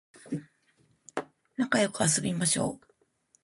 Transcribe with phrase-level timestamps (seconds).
[1.57, 2.87] なかよく遊びましょう